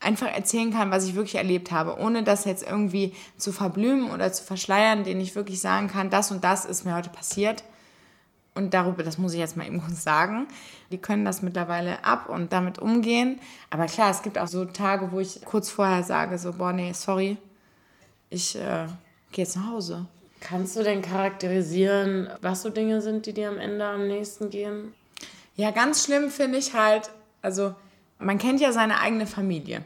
[0.00, 4.32] einfach erzählen kann, was ich wirklich erlebt habe, ohne das jetzt irgendwie zu verblümen oder
[4.32, 7.62] zu verschleiern, den ich wirklich sagen kann, das und das ist mir heute passiert.
[8.54, 10.48] Und darüber, das muss ich jetzt mal eben kurz sagen,
[10.90, 13.38] die können das mittlerweile ab und damit umgehen.
[13.68, 16.92] Aber klar, es gibt auch so Tage, wo ich kurz vorher sage, so, boah, nee,
[16.92, 17.36] sorry,
[18.30, 18.86] ich äh,
[19.32, 20.06] gehe jetzt nach Hause.
[20.40, 24.94] Kannst du denn charakterisieren, was so Dinge sind, die dir am Ende am nächsten gehen?
[25.54, 27.10] Ja, ganz schlimm finde ich halt,
[27.42, 27.74] also
[28.20, 29.82] man kennt ja seine eigene Familie.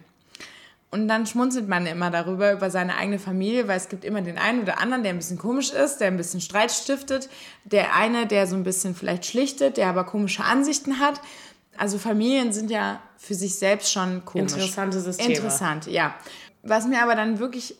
[0.91, 4.39] Und dann schmunzelt man immer darüber, über seine eigene Familie, weil es gibt immer den
[4.39, 7.29] einen oder anderen, der ein bisschen komisch ist, der ein bisschen Streit stiftet.
[7.65, 11.21] Der eine, der so ein bisschen vielleicht schlichtet, der aber komische Ansichten hat.
[11.77, 14.53] Also Familien sind ja für sich selbst schon komisch.
[14.53, 15.35] Interessante Systeme.
[15.35, 16.15] Interessant, ja.
[16.63, 17.75] Was mir aber dann wirklich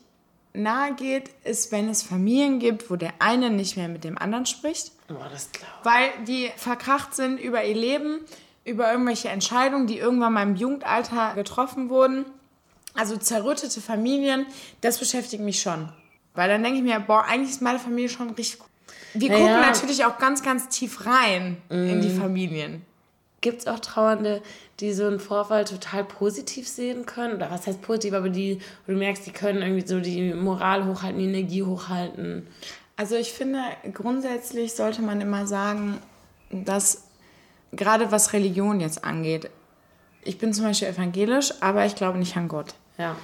[0.51, 4.45] nahe geht, ist, wenn es Familien gibt, wo der eine nicht mehr mit dem anderen
[4.45, 4.91] spricht.
[5.09, 8.19] Oh, das glaube Weil die verkracht sind über ihr Leben,
[8.65, 12.25] über irgendwelche Entscheidungen, die irgendwann mal im Jugendalter getroffen wurden.
[12.95, 14.45] Also zerrüttete Familien,
[14.81, 15.89] das beschäftigt mich schon.
[16.33, 18.69] Weil dann denke ich mir, boah, eigentlich ist meine Familie schon richtig gut.
[19.13, 22.81] Wir Ja, gucken natürlich auch ganz, ganz tief rein in die Familien.
[23.39, 24.41] Gibt es auch Trauernde,
[24.79, 27.35] die so einen Vorfall total positiv sehen können?
[27.35, 30.85] Oder was heißt positiv, aber die, wo du merkst, die können irgendwie so die Moral
[30.87, 32.47] hochhalten, die Energie hochhalten.
[32.97, 33.59] Also ich finde,
[33.93, 35.99] grundsätzlich sollte man immer sagen,
[36.49, 37.04] dass
[37.75, 39.49] gerade was Religion jetzt angeht,
[40.23, 42.73] ich bin zum Beispiel evangelisch, aber ich glaube nicht an Gott.
[42.97, 43.15] Ja.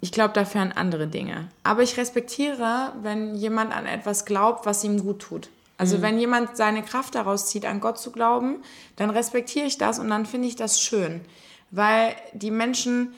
[0.00, 1.48] Ich glaube dafür an andere Dinge.
[1.62, 5.48] Aber ich respektiere, wenn jemand an etwas glaubt, was ihm gut tut.
[5.78, 8.62] Also wenn jemand seine Kraft daraus zieht, an Gott zu glauben,
[8.96, 11.22] dann respektiere ich das und dann finde ich das schön.
[11.70, 13.14] Weil die Menschen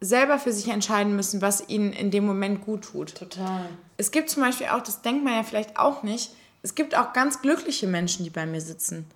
[0.00, 3.14] selber für sich entscheiden müssen, was ihnen in dem Moment gut tut.
[3.14, 3.68] Total.
[3.96, 6.30] Es gibt zum Beispiel auch, das denkt man ja vielleicht auch nicht,
[6.62, 9.06] es gibt auch ganz glückliche Menschen, die bei mir sitzen.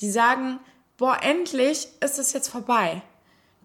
[0.00, 0.58] Die sagen,
[0.96, 3.02] boah, endlich ist es jetzt vorbei.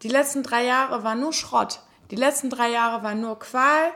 [0.04, 1.82] Die letzten drei Jahre war nur Schrott.
[2.12, 3.92] Die letzten drei Jahre war nur Qual.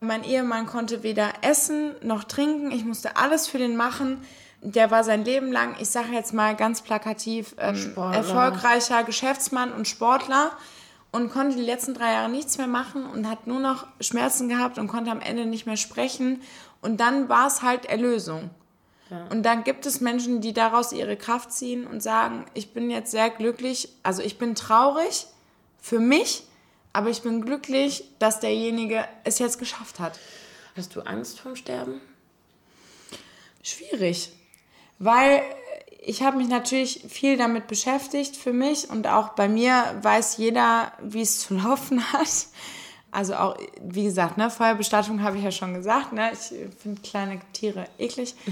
[0.00, 2.70] Mein Ehemann konnte weder essen noch trinken.
[2.70, 4.24] Ich musste alles für den machen.
[4.62, 9.88] Der war sein Leben lang, ich sage jetzt mal ganz plakativ, ähm, erfolgreicher Geschäftsmann und
[9.88, 10.52] Sportler
[11.12, 14.78] und konnte die letzten drei Jahre nichts mehr machen und hat nur noch Schmerzen gehabt
[14.78, 16.42] und konnte am Ende nicht mehr sprechen.
[16.82, 18.50] Und dann war es halt Erlösung.
[19.30, 23.10] Und dann gibt es Menschen, die daraus ihre Kraft ziehen und sagen, ich bin jetzt
[23.10, 25.26] sehr glücklich, also ich bin traurig
[25.80, 26.44] für mich,
[26.92, 30.18] aber ich bin glücklich, dass derjenige es jetzt geschafft hat.
[30.76, 32.00] Hast du Angst vorm Sterben?
[33.62, 34.32] Schwierig,
[34.98, 35.42] weil
[36.02, 40.92] ich habe mich natürlich viel damit beschäftigt für mich und auch bei mir weiß jeder,
[41.02, 42.46] wie es zu laufen hat.
[43.12, 46.12] Also auch, wie gesagt, ne, Feuerbestattung habe ich ja schon gesagt.
[46.12, 46.30] Ne?
[46.32, 48.34] Ich finde kleine Tiere eklig.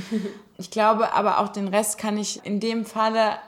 [0.60, 3.38] Ich glaube aber auch den Rest kann ich in dem Falle,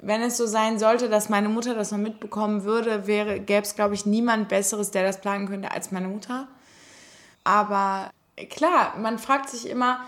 [0.00, 3.74] wenn es so sein sollte, dass meine Mutter das noch mitbekommen würde, wäre, gäbe es,
[3.74, 6.46] glaube ich, niemand Besseres, der das planen könnte als meine Mutter.
[7.42, 8.12] Aber
[8.48, 10.02] klar, man fragt sich immer,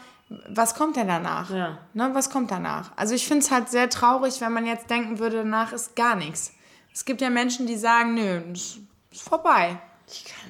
[0.48, 1.50] was kommt denn danach?
[1.50, 1.78] Ja.
[1.92, 2.92] Ne, was kommt danach?
[2.94, 6.14] Also ich finde es halt sehr traurig, wenn man jetzt denken würde, danach ist gar
[6.14, 6.52] nichts.
[6.92, 8.78] Es gibt ja Menschen, die sagen, nö, es
[9.10, 9.80] ist vorbei.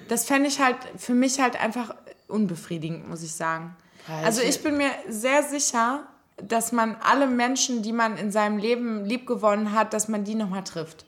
[0.09, 1.95] Das fände ich halt für mich halt einfach
[2.29, 3.77] unbefriedigend, muss ich sagen.
[4.25, 6.03] Also ich- bin mir sehr sicher,
[6.37, 10.65] dass man alle Menschen, die man in seinem Leben liebgewonnen hat, dass man die nochmal
[10.65, 11.07] trifft.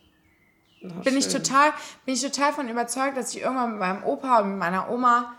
[1.03, 1.73] bin ich total,
[2.05, 5.33] bin ich total von überzeugt, dass ich irgendwann mit meinem Opa und mit meiner Oma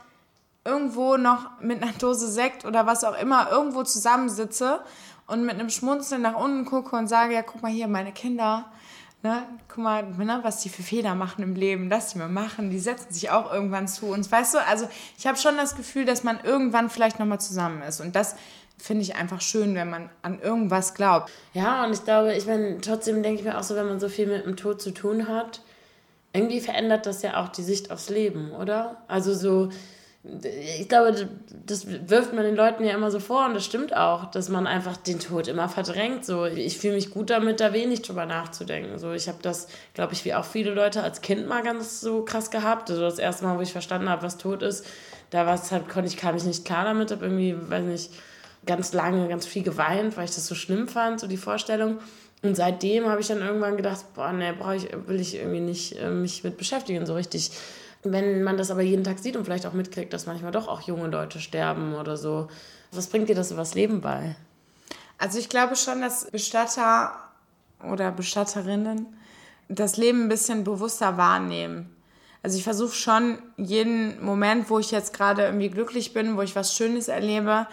[0.66, 4.82] irgendwo noch mit einer Dose Sekt oder was auch immer irgendwo zusammensitze
[5.28, 8.66] und mit einem Schmunzeln nach unten gucke und sage, ja, guck mal hier, meine Kinder,
[9.28, 12.70] ne, guck mal, ne, was die für Fehler machen im Leben, das die mir machen,
[12.70, 14.88] die setzen sich auch irgendwann zu uns, weißt du, also
[15.18, 18.36] ich habe schon das Gefühl, dass man irgendwann vielleicht nochmal zusammen ist und das
[18.78, 21.32] finde ich einfach schön, wenn man an irgendwas glaubt.
[21.54, 24.08] Ja, und ich glaube, ich meine, trotzdem denke ich mir auch so, wenn man so
[24.08, 25.62] viel mit dem Tod zu tun hat,
[26.34, 28.98] irgendwie verändert das ja auch die Sicht aufs Leben, oder?
[29.08, 29.70] Also so,
[30.24, 31.30] ich glaube,
[31.66, 34.68] das wirft man den Leuten ja immer so vor und das stimmt auch, dass man
[34.68, 36.26] einfach den Tod immer verdrängt.
[36.26, 39.00] So, ich fühle mich gut damit, da wenig drüber nachzudenken.
[39.00, 42.26] So, ich habe das, glaube ich, wie auch viele Leute als Kind mal ganz so
[42.26, 42.90] krass gehabt.
[42.90, 44.86] Also das erste Mal, wo ich verstanden habe, was Tod ist,
[45.30, 48.12] da war es halt, konnte ich, kam ich nicht klar damit, habe irgendwie, weiß nicht,
[48.66, 52.00] ganz lange, ganz viel geweint, weil ich das so schlimm fand, so die Vorstellung.
[52.44, 55.98] Und seitdem habe ich dann irgendwann gedacht, boah, ne, brauche ich, will ich irgendwie nicht
[55.98, 57.52] äh, mich mit beschäftigen, so richtig.
[58.12, 60.82] Wenn man das aber jeden Tag sieht und vielleicht auch mitkriegt, dass manchmal doch auch
[60.82, 62.48] junge Leute sterben oder so,
[62.92, 64.36] was bringt dir das übers Leben bei?
[65.18, 67.12] Also ich glaube schon, dass Bestatter
[67.84, 69.08] oder Bestatterinnen
[69.68, 71.94] das Leben ein bisschen bewusster wahrnehmen.
[72.44, 76.56] Also ich versuche schon jeden Moment, wo ich jetzt gerade irgendwie glücklich bin, wo ich
[76.56, 77.68] was Schönes erlebe,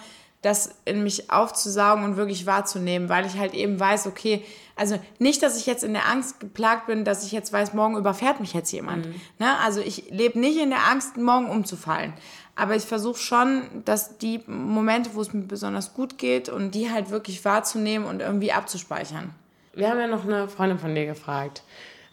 [0.44, 4.44] das in mich aufzusaugen und wirklich wahrzunehmen, weil ich halt eben weiß, okay,
[4.76, 7.96] also nicht, dass ich jetzt in der Angst geplagt bin, dass ich jetzt weiß, morgen
[7.96, 9.06] überfährt mich jetzt jemand.
[9.38, 9.58] Ne?
[9.64, 12.12] Also ich lebe nicht in der Angst, morgen umzufallen.
[12.56, 16.90] Aber ich versuche schon, dass die Momente, wo es mir besonders gut geht und die
[16.90, 19.30] halt wirklich wahrzunehmen und irgendwie abzuspeichern.
[19.74, 21.62] Wir haben ja noch eine Freundin von dir gefragt.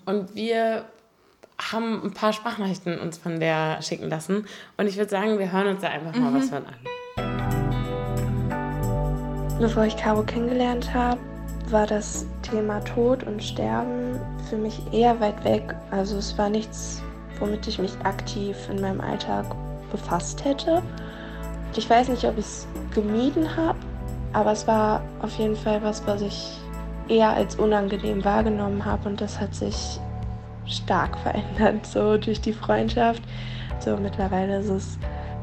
[0.06, 0.86] Und wir
[1.72, 4.48] haben ein paar Sprachnachrichten uns von der schicken lassen.
[4.78, 6.76] Und ich würde sagen, wir hören uns da einfach mal was von an.
[9.62, 11.20] Bevor ich Caro kennengelernt habe,
[11.70, 14.20] war das Thema Tod und Sterben
[14.50, 15.76] für mich eher weit weg.
[15.92, 17.04] Also es war nichts,
[17.40, 19.46] womit ich mich aktiv in meinem Alltag
[19.92, 20.82] befasst hätte.
[21.76, 23.78] Ich weiß nicht, ob ich es gemieden habe,
[24.34, 26.60] aber es war auf jeden Fall was, was ich
[27.08, 30.00] eher als unangenehm wahrgenommen habe und das hat sich
[30.66, 33.22] stark verändert, so durch die Freundschaft.
[33.78, 34.98] So mittlerweile ist es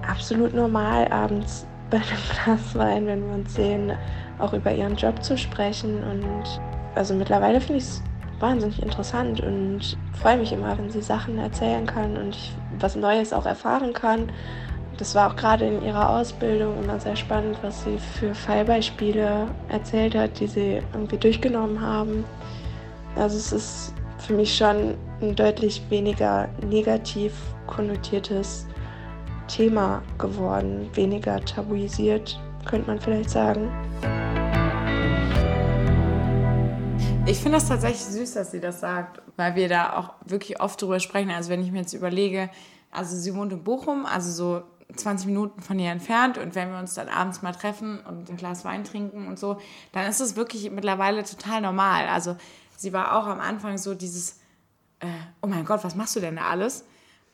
[0.05, 2.07] absolut normal, abends bei einem
[2.45, 3.93] Glas Wein, wenn wir uns sehen,
[4.39, 6.03] auch über ihren Job zu sprechen.
[6.03, 6.61] Und
[6.95, 8.03] also mittlerweile finde ich es
[8.41, 13.33] wahnsinnig interessant und freue mich immer, wenn sie Sachen erzählen kann und ich was Neues
[13.33, 14.31] auch erfahren kann.
[14.97, 20.15] Das war auch gerade in ihrer Ausbildung immer sehr spannend, was sie für Fallbeispiele erzählt
[20.17, 22.25] hat, die sie irgendwie durchgenommen haben.
[23.17, 27.33] Also es ist für mich schon ein deutlich weniger negativ
[27.67, 28.67] konnotiertes
[29.49, 33.69] Thema geworden, weniger tabuisiert, könnte man vielleicht sagen.
[37.27, 40.81] Ich finde das tatsächlich süß, dass sie das sagt, weil wir da auch wirklich oft
[40.81, 41.31] drüber sprechen.
[41.31, 42.49] Also wenn ich mir jetzt überlege,
[42.91, 44.63] also sie wohnt in Bochum, also so
[44.97, 48.37] 20 Minuten von ihr entfernt und wenn wir uns dann abends mal treffen und ein
[48.37, 49.59] Glas Wein trinken und so,
[49.93, 52.09] dann ist es wirklich mittlerweile total normal.
[52.09, 52.37] Also
[52.77, 54.41] sie war auch am Anfang so dieses,
[55.01, 55.07] äh,
[55.43, 56.85] oh mein Gott, was machst du denn da alles?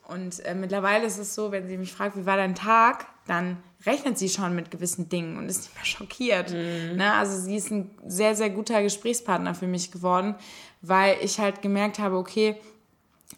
[0.07, 3.57] Und äh, mittlerweile ist es so, wenn sie mich fragt, wie war dein Tag, dann
[3.85, 6.51] rechnet sie schon mit gewissen Dingen und ist nicht mehr schockiert.
[6.51, 6.97] Mhm.
[6.97, 7.13] Ne?
[7.13, 10.35] Also sie ist ein sehr, sehr guter Gesprächspartner für mich geworden,
[10.81, 12.55] weil ich halt gemerkt habe, okay,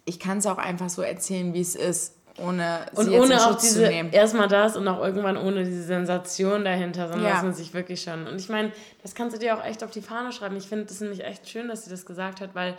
[0.05, 2.13] ich kann es auch einfach so erzählen, wie es ist.
[2.39, 7.27] Ohne und ohne auch diese erstmal das und auch irgendwann ohne diese Sensation dahinter, sondern
[7.27, 7.33] ja.
[7.33, 8.27] dass man sich wirklich schon.
[8.27, 10.55] Und ich meine, das kannst du dir auch echt auf die Fahne schreiben.
[10.55, 12.75] Ich finde das nämlich echt schön, dass sie das gesagt hat, weil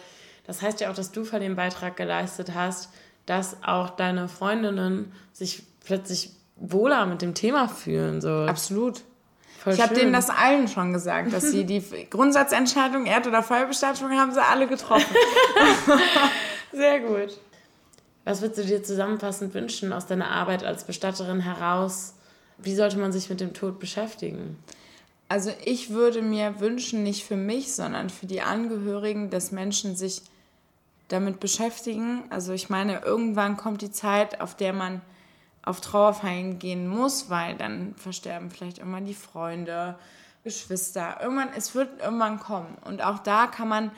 [0.47, 2.91] das heißt ja auch, dass du für den Beitrag geleistet hast,
[3.29, 8.21] dass auch deine Freundinnen sich plötzlich wohler mit dem Thema fühlen.
[8.21, 8.31] So.
[8.31, 9.03] Absolut.
[9.59, 14.11] Voll ich habe denen das allen schon gesagt, dass sie die Grundsatzentscheidung Erd- oder Feuerbestattung
[14.13, 15.15] haben sie alle getroffen.
[16.73, 17.39] Sehr gut.
[18.25, 22.15] Was würdest du dir zusammenfassend wünschen aus deiner Arbeit als Bestatterin heraus?
[22.59, 24.59] Wie sollte man sich mit dem Tod beschäftigen?
[25.29, 30.23] Also ich würde mir wünschen, nicht für mich, sondern für die Angehörigen, dass Menschen sich
[31.09, 32.25] damit beschäftigen.
[32.31, 35.01] Also ich meine, irgendwann kommt die Zeit, auf der man
[35.63, 39.99] auf Trauerfeiern gehen muss, weil dann versterben vielleicht irgendwann die Freunde,
[40.45, 41.19] Geschwister.
[41.21, 42.77] Irgendwann, es wird irgendwann kommen.
[42.85, 43.91] Und auch da kann man,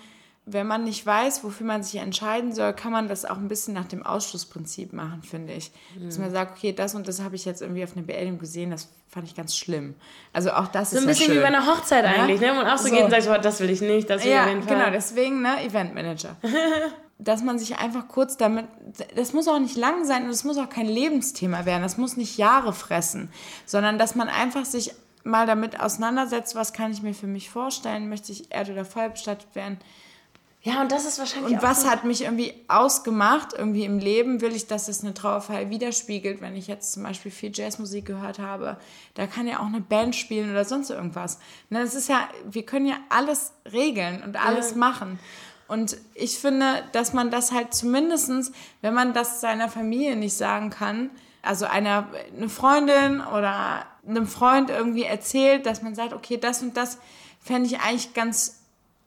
[0.47, 3.75] wenn man nicht weiß, wofür man sich entscheiden soll, kann man das auch ein bisschen
[3.75, 5.71] nach dem Ausschlussprinzip machen, finde ich.
[5.97, 6.07] Mhm.
[6.07, 8.71] Dass man sagt, okay, das und das habe ich jetzt irgendwie auf einer Beerdigung gesehen,
[8.71, 9.95] das fand ich ganz schlimm.
[10.33, 12.23] Also auch das so ist So ein bisschen ja wie bei einer Hochzeit ja?
[12.23, 12.59] eigentlich, ne?
[12.59, 12.95] Und auch so, so.
[12.95, 14.79] geht und sagt, oh, das will ich nicht, das will ja, auf jeden Fall.
[14.79, 16.37] genau, deswegen, ne, Eventmanager.
[17.19, 18.67] dass man sich einfach kurz damit,
[19.15, 22.17] das muss auch nicht lang sein und es muss auch kein Lebensthema werden, das muss
[22.17, 23.31] nicht Jahre fressen,
[23.67, 28.09] sondern dass man einfach sich mal damit auseinandersetzt, was kann ich mir für mich vorstellen,
[28.09, 29.79] möchte ich Erde oder Feuer bestattet werden.
[30.63, 31.55] Ja, und das ist wahrscheinlich.
[31.55, 34.43] Und was hat mich irgendwie ausgemacht, irgendwie im Leben?
[34.43, 38.39] Will ich, dass das eine Trauerfeier widerspiegelt, wenn ich jetzt zum Beispiel viel Jazzmusik gehört
[38.39, 38.77] habe?
[39.15, 41.39] Da kann ja auch eine Band spielen oder sonst irgendwas.
[41.71, 44.77] Ne, das ist ja, wir können ja alles regeln und alles ja.
[44.77, 45.19] machen.
[45.67, 50.69] Und ich finde, dass man das halt zumindestens, wenn man das seiner Familie nicht sagen
[50.69, 51.11] kann,
[51.43, 56.77] also einer, eine Freundin oder einem Freund irgendwie erzählt, dass man sagt, okay, das und
[56.77, 56.99] das
[57.41, 58.61] fände ich eigentlich ganz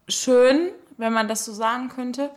[0.07, 2.29] schön, wenn man das so sagen könnte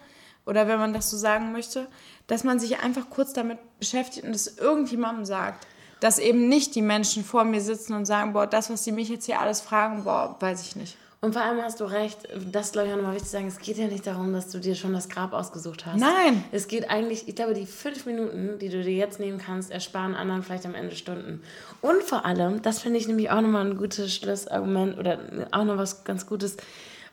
[0.45, 1.89] oder wenn man das so sagen möchte,
[2.27, 5.67] dass man sich einfach kurz damit beschäftigt und es irgendjemandem sagt.
[6.01, 9.09] Dass eben nicht die Menschen vor mir sitzen und sagen, boah, das, was sie mich
[9.09, 10.97] jetzt hier alles fragen, boah, weiß ich nicht.
[11.23, 13.59] Und vor allem hast du recht, das glaube ich auch nochmal wichtig zu sagen, es
[13.59, 15.99] geht ja nicht darum, dass du dir schon das Grab ausgesucht hast.
[15.99, 16.45] Nein.
[16.53, 20.15] Es geht eigentlich, ich glaube, die fünf Minuten, die du dir jetzt nehmen kannst, ersparen
[20.15, 21.43] anderen vielleicht am Ende Stunden.
[21.81, 25.19] Und vor allem, das finde ich nämlich auch nochmal ein gutes Schlussargument oder
[25.53, 26.59] auch noch was ganz Gutes,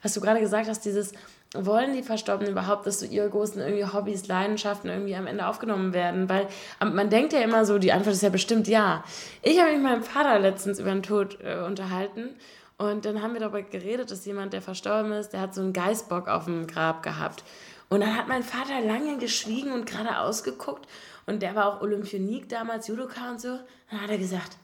[0.04, 1.14] was du gerade gesagt hast, dieses,
[1.56, 5.94] wollen die Verstorbenen überhaupt, dass so ihre großen irgendwie Hobbys, Leidenschaften irgendwie am Ende aufgenommen
[5.94, 6.30] werden?
[6.30, 6.48] Weil
[6.80, 9.04] man denkt ja immer so, die Antwort ist ja bestimmt ja.
[9.42, 12.30] Ich habe mich mit meinem Vater letztens über den Tod äh, unterhalten
[12.78, 15.74] und dann haben wir darüber geredet, dass jemand, der verstorben ist, der hat so einen
[15.74, 17.44] Geißbock auf dem Grab gehabt.
[17.90, 20.88] Und dann hat mein Vater lange geschwiegen und gerade ausgeguckt.
[21.26, 23.60] Und der war auch Olympionik damals, Judoka und so.
[23.90, 24.58] Dann hat er gesagt,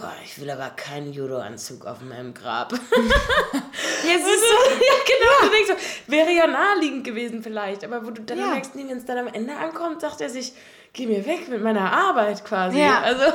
[0.00, 2.72] boah, ich will aber keinen Judo-Anzug auf meinem Grab.
[2.72, 2.82] Jetzt
[4.26, 5.32] ist so, ja, genau.
[5.40, 5.46] Ja.
[5.46, 7.84] Du denkst so, wäre ja naheliegend gewesen vielleicht.
[7.84, 8.46] Aber wo du dann ja.
[8.48, 10.52] merkst, wenn es dann am Ende ankommt, sagt er sich,
[10.92, 12.78] geh mir weg mit meiner Arbeit quasi.
[12.78, 13.00] Ja.
[13.00, 13.24] Also.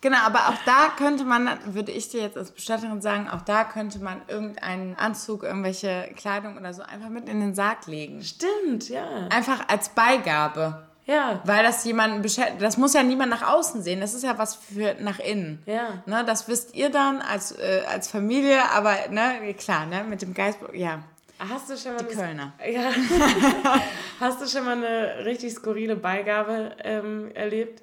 [0.00, 3.64] Genau, aber auch da könnte man, würde ich dir jetzt als Bestatterin sagen, auch da
[3.64, 8.22] könnte man irgendeinen Anzug, irgendwelche Kleidung oder so einfach mit in den Sarg legen.
[8.22, 9.26] Stimmt, ja.
[9.30, 10.87] Einfach als Beigabe.
[11.08, 11.40] Ja.
[11.44, 14.56] Weil das jemanden beschäftigt, das muss ja niemand nach außen sehen, das ist ja was
[14.56, 15.62] für nach innen.
[15.64, 16.02] Ja.
[16.04, 20.34] Ne, das wisst ihr dann als, äh, als Familie, aber ne, klar, ne, mit dem
[20.34, 21.00] Geist, ja.
[21.38, 22.52] Hast du schon mal Die eine- Kölner.
[22.70, 22.90] Ja.
[24.20, 27.82] Hast du schon mal eine richtig skurrile Beigabe ähm, erlebt?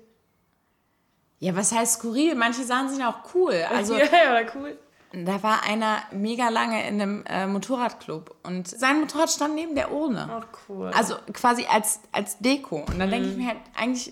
[1.40, 2.36] Ja, was heißt skurril?
[2.36, 3.56] Manche Sachen sind auch cool.
[3.74, 4.78] Also ja, ja, cool.
[5.24, 9.92] Da war einer mega lange in einem äh, Motorradclub und sein Motorrad stand neben der
[9.94, 10.28] Urne.
[10.30, 10.92] Ach, cool.
[10.94, 12.80] Also quasi als, als Deko.
[12.88, 14.12] Und dann denke ich mir halt eigentlich,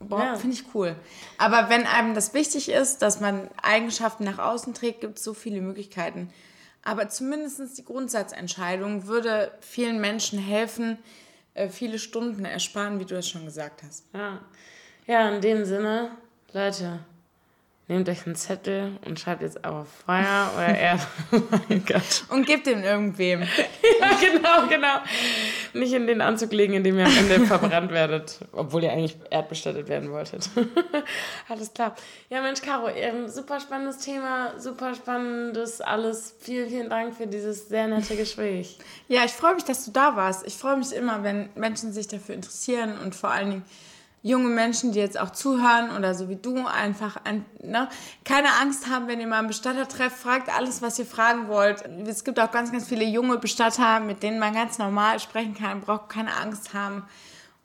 [0.00, 0.34] boah, Ja.
[0.36, 0.96] finde ich cool.
[1.38, 5.32] Aber wenn einem das wichtig ist, dass man Eigenschaften nach außen trägt, gibt es so
[5.32, 6.30] viele Möglichkeiten.
[6.82, 10.98] Aber zumindest die Grundsatzentscheidung würde vielen Menschen helfen,
[11.54, 14.04] äh, viele Stunden ersparen, wie du das schon gesagt hast.
[14.14, 14.40] Ja.
[15.06, 16.10] ja, in dem Sinne,
[16.52, 17.00] Leute,
[17.88, 21.02] nehmt euch einen Zettel und schreibt jetzt auf Feuer oder Erde.
[21.32, 22.24] oh mein Gott.
[22.28, 23.42] Und gebt den irgendwem.
[24.00, 24.98] Ja, genau, genau.
[25.72, 29.16] Nicht in den Anzug legen, in dem ihr am Ende verbrannt werdet, obwohl ihr eigentlich
[29.30, 30.48] erdbestattet werden wolltet.
[31.48, 31.96] alles klar.
[32.28, 36.36] Ja, Mensch, Caro, ähm, super spannendes Thema, super spannendes alles.
[36.38, 38.78] Vielen, vielen Dank für dieses sehr nette Gespräch.
[39.08, 40.46] Ja, ich freue mich, dass du da warst.
[40.46, 43.64] Ich freue mich immer, wenn Menschen sich dafür interessieren und vor allen Dingen
[44.22, 47.88] junge Menschen, die jetzt auch zuhören oder so wie du einfach ein, ne,
[48.24, 51.84] keine Angst haben, wenn ihr mal einen Bestatter trefft, fragt alles, was ihr fragen wollt.
[52.06, 55.80] Es gibt auch ganz, ganz viele junge Bestatter, mit denen man ganz normal sprechen kann,
[55.80, 57.04] braucht keine Angst haben.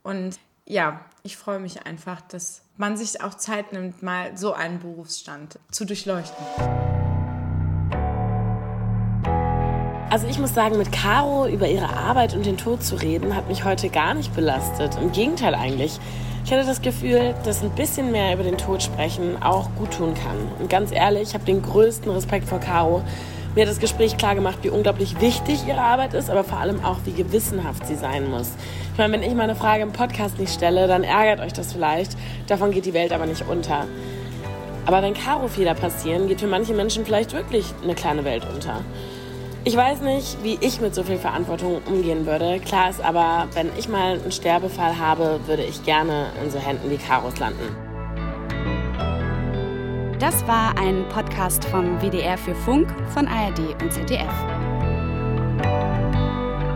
[0.04, 4.80] Und ja, ich freue mich einfach, dass man sich auch Zeit nimmt, mal so einen
[4.80, 7.03] Berufsstand zu durchleuchten.
[10.14, 13.48] Also ich muss sagen, mit Caro über ihre Arbeit und den Tod zu reden, hat
[13.48, 14.96] mich heute gar nicht belastet.
[15.02, 16.00] Im Gegenteil eigentlich.
[16.46, 20.14] Ich hatte das Gefühl, dass ein bisschen mehr über den Tod sprechen auch gut tun
[20.14, 20.38] kann.
[20.60, 23.02] Und ganz ehrlich, ich habe den größten Respekt vor Caro.
[23.56, 26.86] Mir hat das Gespräch klar gemacht, wie unglaublich wichtig ihre Arbeit ist, aber vor allem
[26.86, 28.52] auch, wie gewissenhaft sie sein muss.
[28.92, 32.16] Ich meine, wenn ich meine Frage im Podcast nicht stelle, dann ärgert euch das vielleicht.
[32.46, 33.88] Davon geht die Welt aber nicht unter.
[34.86, 38.82] Aber wenn Caro-Fehler passieren, geht für manche Menschen vielleicht wirklich eine kleine Welt unter.
[39.66, 42.60] Ich weiß nicht, wie ich mit so viel Verantwortung umgehen würde.
[42.60, 46.92] Klar ist aber, wenn ich mal einen Sterbefall habe, würde ich gerne in so Händen
[46.92, 47.74] wie Karos landen.
[50.20, 54.34] Das war ein Podcast vom WDR für Funk von ARD und ZDF.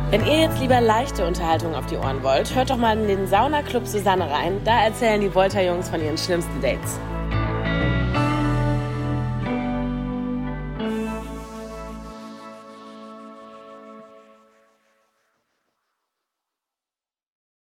[0.09, 3.27] Wenn ihr jetzt lieber leichte Unterhaltung auf die Ohren wollt, hört doch mal in den
[3.27, 4.61] Saunaclub Susanne rein.
[4.63, 6.97] Da erzählen die Volta-Jungs von ihren schlimmsten Dates.